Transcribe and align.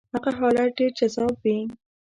هغه 0.15 0.31
حالت 0.39 0.69
ډېر 0.77 0.91
جذاب 0.99 1.35
وي. 1.43 1.57